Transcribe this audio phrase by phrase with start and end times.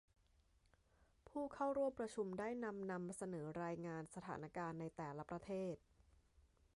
[1.27, 5.75] ผู้เข้าร่วมประชุมได้นำนำเสนอรายงานสถานการณ์ในแต่ละประเทศ